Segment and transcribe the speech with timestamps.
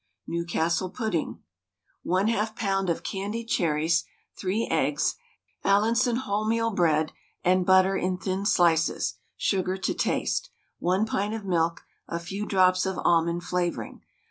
[0.25, 1.43] NEWCASTLE PUDDING.
[2.03, 2.89] 1/2 lb.
[2.89, 4.03] of candied cherries,
[4.35, 5.13] 3 eggs,
[5.63, 7.11] Allinson wholemeal bread
[7.43, 12.87] and butter in thin slices, sugar to taste, 1 pint of milk, a few drops
[12.87, 14.01] of almond flavouring.